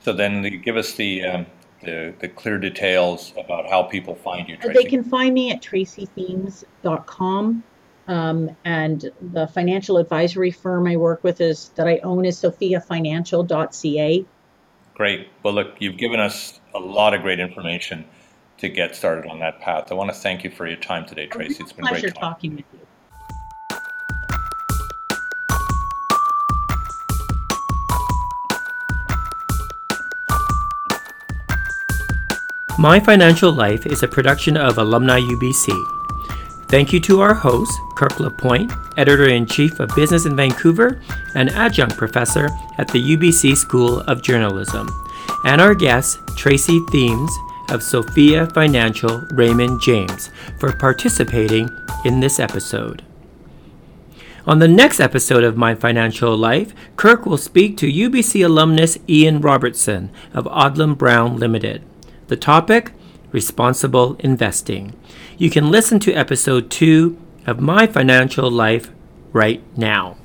So 0.00 0.12
then 0.12 0.42
give 0.64 0.76
us 0.76 0.94
the, 0.94 1.24
um, 1.24 1.46
the, 1.82 2.12
the 2.18 2.28
clear 2.28 2.58
details 2.58 3.32
about 3.38 3.70
how 3.70 3.84
people 3.84 4.16
find 4.16 4.48
you, 4.48 4.56
Tracy. 4.56 4.82
They 4.82 4.90
can 4.90 5.04
find 5.04 5.32
me 5.32 5.52
at 5.52 5.62
tracytheemes.com. 5.62 7.62
Um, 8.08 8.56
and 8.64 9.12
the 9.20 9.46
financial 9.46 9.96
advisory 9.96 10.50
firm 10.50 10.88
I 10.88 10.96
work 10.96 11.22
with 11.22 11.40
is 11.40 11.68
that 11.76 11.86
I 11.86 11.98
own 11.98 12.24
is 12.24 12.36
sophiafinancial.ca. 12.42 14.26
Great. 14.94 15.28
Well, 15.44 15.54
look, 15.54 15.76
you've 15.78 15.98
given 15.98 16.18
us 16.18 16.60
a 16.74 16.80
lot 16.80 17.14
of 17.14 17.22
great 17.22 17.38
information 17.38 18.04
to 18.62 18.68
get 18.68 18.94
started 18.94 19.28
on 19.28 19.40
that 19.40 19.60
path. 19.60 19.90
I 19.90 19.96
want 19.96 20.08
to 20.10 20.14
thank 20.14 20.44
you 20.44 20.50
for 20.50 20.68
your 20.68 20.76
time 20.76 21.04
today, 21.04 21.26
Tracy. 21.26 21.64
It's 21.64 21.72
been 21.72 21.84
pleasure 21.84 22.02
great 22.02 22.14
talking 22.14 22.54
with 22.54 22.64
you. 22.72 22.78
My 32.78 33.00
Financial 33.00 33.50
Life 33.50 33.84
is 33.84 34.04
a 34.04 34.08
production 34.08 34.56
of 34.56 34.78
Alumni 34.78 35.18
UBC. 35.18 36.68
Thank 36.68 36.92
you 36.92 37.00
to 37.00 37.20
our 37.20 37.34
host, 37.34 37.72
Kirk 37.96 38.20
LaPointe, 38.20 38.72
editor 38.96 39.28
in 39.28 39.44
chief 39.44 39.80
of 39.80 39.90
business 39.96 40.24
in 40.24 40.36
Vancouver 40.36 41.02
and 41.34 41.50
adjunct 41.50 41.96
professor 41.96 42.48
at 42.78 42.86
the 42.86 43.16
UBC 43.16 43.56
School 43.56 44.02
of 44.02 44.22
Journalism, 44.22 44.88
and 45.44 45.60
our 45.60 45.74
guest, 45.74 46.20
Tracy 46.36 46.78
Theemes 46.92 47.36
of 47.72 47.82
Sophia 47.82 48.46
Financial 48.46 49.22
Raymond 49.32 49.80
James, 49.80 50.30
for 50.60 50.72
participating 50.72 51.68
in 52.04 52.20
this 52.20 52.38
episode. 52.38 53.02
On 54.46 54.58
the 54.58 54.68
next 54.68 55.00
episode 55.00 55.44
of 55.44 55.56
My 55.56 55.74
Financial 55.74 56.36
Life, 56.36 56.74
Kirk 56.96 57.26
will 57.26 57.38
speak 57.38 57.76
to 57.78 57.86
UBC 57.86 58.44
alumnus 58.44 58.98
Ian 59.08 59.40
Robertson 59.40 60.10
of 60.34 60.46
Odlum 60.46 60.98
Brown 60.98 61.36
Limited. 61.36 61.82
The 62.26 62.36
topic 62.36 62.92
Responsible 63.30 64.16
Investing. 64.18 64.94
You 65.38 65.48
can 65.48 65.70
listen 65.70 65.98
to 66.00 66.12
episode 66.12 66.70
2 66.70 67.16
of 67.46 67.60
My 67.60 67.86
Financial 67.86 68.50
Life 68.50 68.90
right 69.32 69.62
now. 69.76 70.16